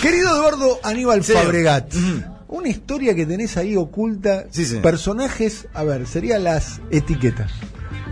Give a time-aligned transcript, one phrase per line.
[0.00, 1.32] Querido Eduardo Aníbal Sí.
[1.32, 1.92] Fabregat,
[2.48, 4.76] una historia que tenés ahí oculta, Sí, sí.
[4.76, 7.50] personajes, a ver, serían las etiquetas.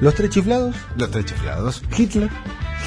[0.01, 1.83] Los tres chiflados, Los tres chiflados.
[1.97, 2.31] Hitler,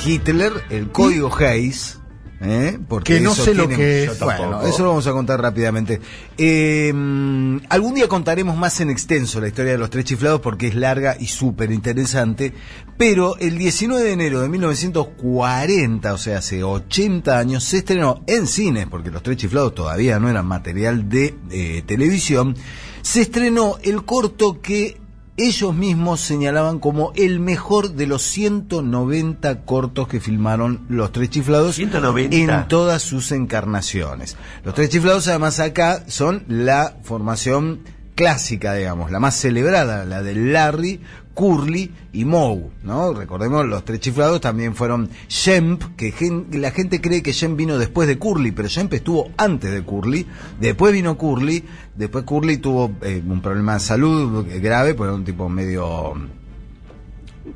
[0.05, 1.99] Hitler, el código Hayes.
[2.41, 2.77] ¿Eh?
[2.87, 4.19] Porque Que no sé lo que es.
[4.19, 5.99] Bueno, eso lo vamos a contar rápidamente.
[6.37, 10.67] Eh, mm, algún día contaremos más en extenso la historia de los tres chiflados porque
[10.67, 12.53] es larga y súper interesante.
[12.97, 18.47] Pero el 19 de enero de 1940, o sea, hace 80 años, se estrenó en
[18.47, 22.55] cines, porque los tres chiflados todavía no eran material de eh, televisión,
[23.01, 24.97] se estrenó el corto que
[25.37, 31.75] ellos mismos señalaban como el mejor de los 190 cortos que filmaron los Tres Chiflados
[31.75, 32.35] 190.
[32.35, 34.35] en todas sus encarnaciones.
[34.63, 37.81] Los Tres Chiflados además acá son la formación
[38.17, 40.99] clásica, digamos, la más celebrada, la de Larry,
[41.35, 43.13] Curly y Moe, ¿no?
[43.13, 47.77] Recordemos, los Tres Chiflados también fueron Shemp, que gen- la gente cree que Shemp vino
[47.77, 50.25] después de Curly, pero Shemp estuvo antes de Curly,
[50.59, 51.63] después vino Curly,
[51.95, 56.15] después Curly tuvo eh, un problema de salud grave, porque era un tipo medio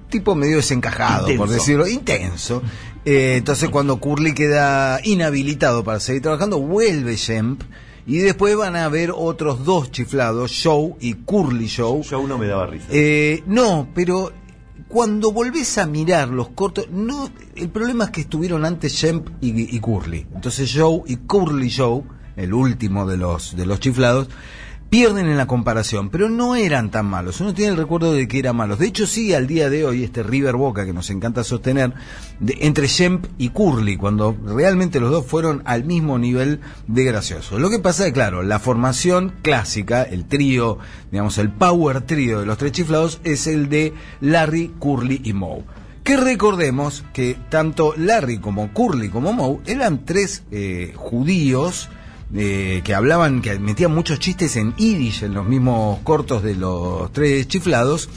[0.10, 2.62] tipo medio desencajado, por decirlo, intenso.
[3.04, 7.64] Eh, entonces cuando Curly queda inhabilitado para seguir trabajando, vuelve Shemp
[8.06, 12.02] y después van a haber otros dos chiflados, Show y Curly Show.
[12.04, 12.88] Yo no me daba risa.
[12.90, 14.32] Eh, no, pero
[14.88, 19.76] cuando volvés a mirar los cortos, no, el problema es que estuvieron antes Shemp y,
[19.76, 20.28] y Curly.
[20.34, 22.04] Entonces Show y Curly Show,
[22.36, 24.30] el último de los de los chiflados,
[24.92, 27.40] pierden en la comparación, pero no eran tan malos.
[27.40, 28.78] Uno tiene el recuerdo de que eran malos.
[28.78, 31.94] De hecho, sí, al día de hoy, este River Boca que nos encanta sostener,
[32.60, 37.58] entre Shemp y Curly, cuando realmente los dos fueron al mismo nivel de gracioso.
[37.58, 40.78] Lo que pasa es, claro, la formación clásica, el trío,
[41.10, 45.64] digamos, el power trío de los tres chiflados, es el de Larry, Curly y Moe.
[46.04, 51.88] Que recordemos que tanto Larry como Curly como Moe eran tres eh, judíos
[52.34, 57.48] que hablaban, que metían muchos chistes en Yiddish en los mismos cortos de los tres
[57.48, 58.10] chiflados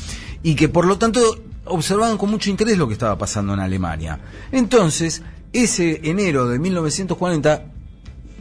[0.42, 1.20] y que por lo tanto
[1.64, 4.20] observaban con mucho interés lo que estaba pasando en Alemania.
[4.52, 5.22] Entonces,
[5.52, 7.64] ese enero de 1940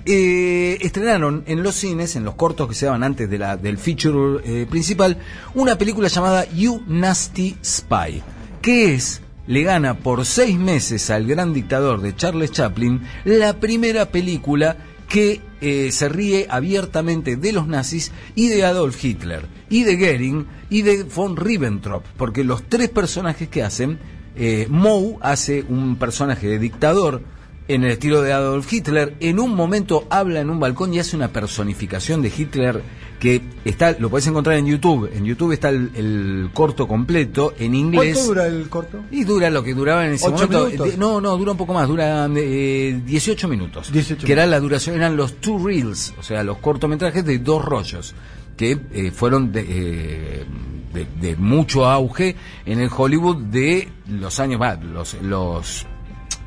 [0.05, 3.77] eh, estrenaron en los cines, en los cortos que se daban antes de la, del
[3.77, 5.17] feature eh, principal,
[5.53, 8.21] una película llamada You Nasty Spy,
[8.61, 14.07] que es, le gana por seis meses al gran dictador de Charles Chaplin, la primera
[14.07, 14.75] película
[15.07, 20.45] que eh, se ríe abiertamente de los nazis y de Adolf Hitler, y de Goering,
[20.69, 23.97] y de von Ribbentrop, porque los tres personajes que hacen,
[24.35, 27.21] eh, Moe hace un personaje de dictador,
[27.67, 31.15] en el estilo de Adolf Hitler, en un momento habla en un balcón y hace
[31.15, 32.81] una personificación de Hitler
[33.19, 35.09] que está, lo podés encontrar en YouTube.
[35.13, 38.15] En YouTube está el, el corto completo en inglés.
[38.15, 38.99] ¿Cuánto dura el corto?
[39.11, 40.65] Y dura lo que duraba en ese ¿Ocho momento.
[40.65, 40.91] minutos?
[40.91, 43.91] De- no, no, dura un poco más, dura eh, 18 minutos.
[43.93, 47.63] 18 que era la duración, eran los two reels, o sea, los cortometrajes de dos
[47.63, 48.13] rollos,
[48.57, 50.45] que eh, fueron de, eh,
[50.93, 52.35] de, de mucho auge
[52.65, 55.85] en el Hollywood de los años, va, los, los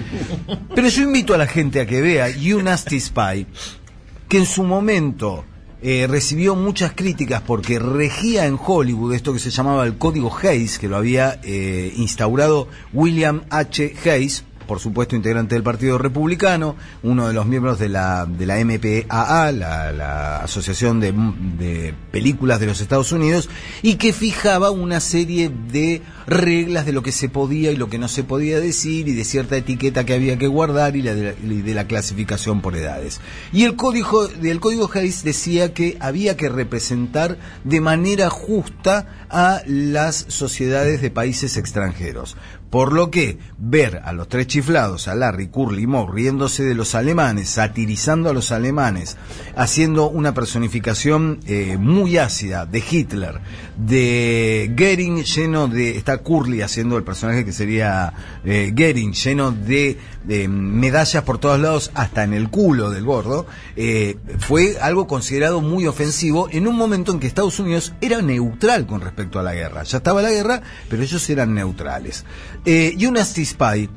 [0.74, 3.46] Pero yo invito a la gente a que vea You Nasty Spy,
[4.28, 5.44] que en su momento
[5.82, 10.78] eh, recibió muchas críticas porque regía en Hollywood esto que se llamaba el Código Hayes,
[10.78, 13.94] que lo había eh, instaurado William H.
[14.04, 18.64] Hayes, por supuesto integrante del Partido Republicano, uno de los miembros de la, de la
[18.64, 23.48] MPAA, la, la Asociación de, de Películas de los Estados Unidos,
[23.82, 27.98] y que fijaba una serie de reglas de lo que se podía y lo que
[27.98, 31.34] no se podía decir, y de cierta etiqueta que había que guardar, y, la de,
[31.42, 33.20] la, de la clasificación por edades.
[33.52, 39.62] Y el código, el código Hayes decía que había que representar de manera justa a
[39.66, 42.36] las sociedades de países extranjeros.
[42.70, 46.94] Por lo que ver a los tres chiflados, a Larry, Curly y riéndose de los
[46.94, 49.16] alemanes, satirizando a los alemanes,
[49.56, 53.40] haciendo una personificación eh, muy ácida de Hitler,
[53.76, 58.12] de Goering lleno de, está Curly haciendo el personaje que sería
[58.44, 63.46] eh, Goering, lleno de, de medallas por todos lados, hasta en el culo del gordo,
[63.76, 68.86] eh, fue algo considerado muy ofensivo en un momento en que Estados Unidos era neutral
[68.86, 69.82] con respecto a la guerra.
[69.82, 72.24] Ya estaba la guerra, pero ellos eran neutrales.
[72.66, 73.88] Eh, Nasty Spy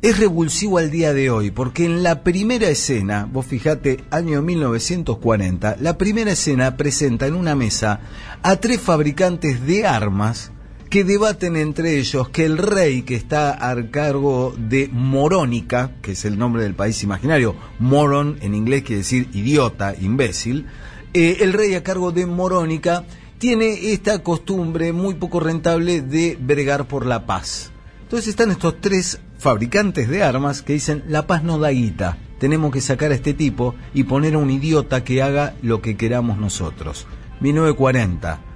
[0.00, 5.76] es revulsivo al día de hoy, porque en la primera escena, vos fijate, año 1940,
[5.78, 8.00] la primera escena presenta en una mesa
[8.42, 10.52] a tres fabricantes de armas
[10.88, 16.24] que debaten entre ellos que el rey que está a cargo de Morónica, que es
[16.24, 20.64] el nombre del país imaginario, moron en inglés quiere decir idiota, imbécil,
[21.12, 23.04] eh, el rey a cargo de Morónica
[23.40, 27.72] tiene esta costumbre muy poco rentable de bregar por la paz.
[28.02, 32.70] Entonces están estos tres fabricantes de armas que dicen, la paz no da guita, tenemos
[32.70, 36.36] que sacar a este tipo y poner a un idiota que haga lo que queramos
[36.36, 37.06] nosotros.
[37.40, 38.49] 1940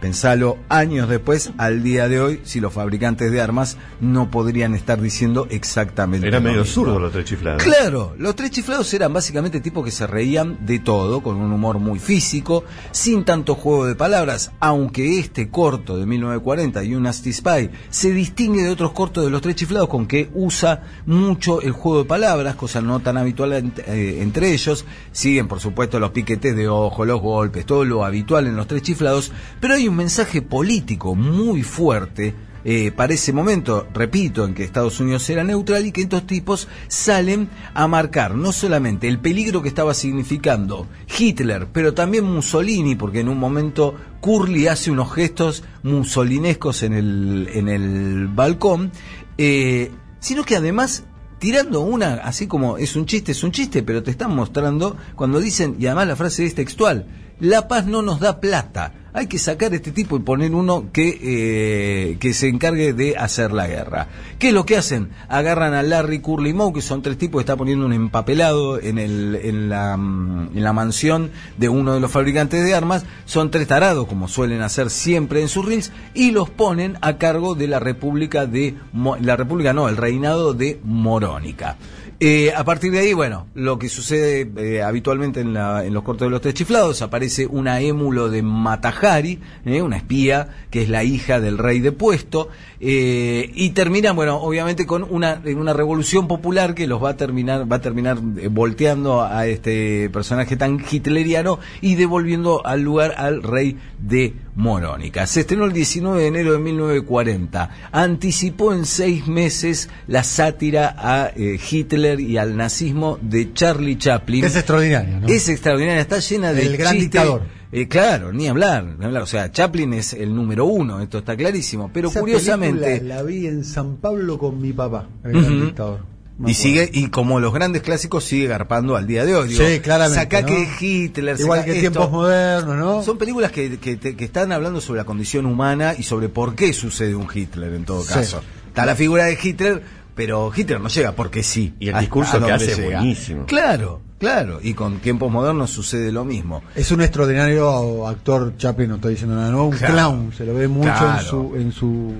[0.00, 5.00] Pensalo años después, al día de hoy, si los fabricantes de armas no podrían estar
[5.00, 6.28] diciendo exactamente.
[6.28, 7.62] Era medio zurdo los tres chiflados.
[7.62, 11.78] Claro, los tres chiflados eran básicamente tipos que se reían de todo, con un humor
[11.78, 17.32] muy físico, sin tanto juego de palabras, aunque este corto de 1940 y un Nasty
[17.32, 21.72] Spy se distingue de otros cortos de los tres chiflados con que usa mucho el
[21.72, 24.84] juego de palabras, cosa no tan habitual eh, entre ellos.
[25.12, 28.82] Siguen, por supuesto, los piquetes de ojo, los golpes, todo lo habitual en los tres
[28.82, 32.34] chiflados, pero hay un mensaje político muy fuerte
[32.68, 36.66] eh, para ese momento, repito, en que Estados Unidos era neutral y que estos tipos
[36.88, 43.20] salen a marcar no solamente el peligro que estaba significando Hitler, pero también Mussolini, porque
[43.20, 48.90] en un momento Curly hace unos gestos mussolinescos en el, en el balcón,
[49.38, 51.04] eh, sino que además
[51.38, 55.38] tirando una, así como es un chiste, es un chiste, pero te están mostrando cuando
[55.38, 57.06] dicen, y además la frase es textual,
[57.38, 60.92] la paz no nos da plata hay que sacar a este tipo y poner uno
[60.92, 64.08] que, eh, que se encargue de hacer la guerra.
[64.38, 65.08] ¿Qué es lo que hacen?
[65.28, 69.40] Agarran a Larry, Curly que son tres tipos que está poniendo un empapelado en, el,
[69.42, 73.06] en, la, mm, en la mansión de uno de los fabricantes de armas.
[73.24, 77.54] Son tres tarados, como suelen hacer siempre en sus reels, y los ponen a cargo
[77.54, 78.74] de la República de...
[79.22, 81.78] La República no, el reinado de Morónica.
[82.18, 86.30] Eh, a partir de ahí, bueno, lo que sucede eh, habitualmente en, los cortos de
[86.30, 91.40] los tres chiflados, aparece una émulo de Matajari, eh, una espía, que es la hija
[91.40, 92.48] del rey de puesto,
[92.78, 97.76] y terminan, bueno, obviamente con una, una revolución popular que los va a terminar, va
[97.76, 98.18] a terminar
[98.50, 105.26] volteando a este personaje tan hitleriano y devolviendo al lugar al rey de Morónica.
[105.26, 107.70] Se estrenó el 19 de enero de 1940.
[107.92, 114.44] Anticipó en seis meses la sátira a Hitler y al nazismo de Charlie Chaplin.
[114.44, 115.26] Es extraordinario, ¿no?
[115.26, 116.62] Es extraordinaria, está llena de.
[116.62, 117.56] El gran dictador.
[117.72, 121.90] Eh, claro, ni hablar, hablar, O sea, Chaplin es el número uno, esto está clarísimo.
[121.92, 123.02] Pero curiosamente.
[123.02, 126.00] La vi en San Pablo con mi papá, el gran dictador.
[126.46, 130.22] y sigue y como los grandes clásicos sigue garpando al día de hoy sí claramente
[130.22, 134.82] saca que Hitler igual que tiempos modernos no son películas que, que, que, están hablando
[134.82, 138.84] sobre la condición humana y sobre por qué sucede un Hitler en todo caso está
[138.84, 139.82] la figura de Hitler
[140.16, 141.74] pero Hitler no llega porque sí.
[141.78, 143.44] Y el discurso que hace es buenísimo.
[143.44, 144.58] Claro, claro.
[144.62, 146.64] Y con tiempos modernos sucede lo mismo.
[146.74, 150.32] Es un extraordinario actor, Chaplin, no estoy diciendo nada nuevo, un clown.
[150.32, 152.14] Se lo ve mucho en su, en su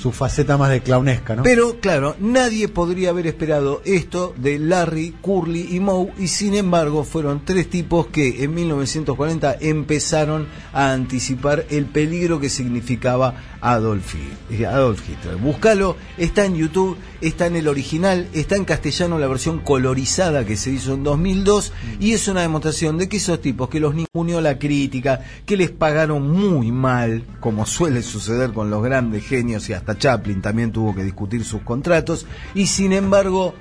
[0.00, 1.42] su faceta más de clownesca, ¿no?
[1.42, 7.04] Pero claro, nadie podría haber esperado esto de Larry, Curly y Moe y sin embargo
[7.04, 14.14] fueron tres tipos que en 1940 empezaron a anticipar el peligro que significaba Adolf,
[14.50, 15.36] Hitler.
[15.36, 20.56] Búscalo, está en YouTube, está en el original, está en castellano la versión colorizada que
[20.56, 24.40] se hizo en 2002 y es una demostración de que esos tipos que los ninguneó
[24.40, 29.72] la crítica, que les pagaron muy mal, como suele suceder con los grandes genios y
[29.72, 33.54] hasta Chaplin también tuvo que discutir sus contratos y sin embargo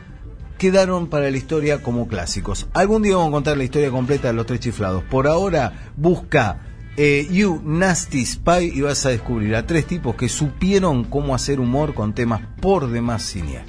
[0.57, 2.68] quedaron para la historia como clásicos.
[2.74, 5.03] Algún día vamos a contar la historia completa de los tres chiflados.
[5.03, 6.62] Por ahora busca
[6.98, 11.60] eh, You Nasty Spy y vas a descubrir a tres tipos que supieron cómo hacer
[11.60, 13.65] humor con temas por demás siniestros.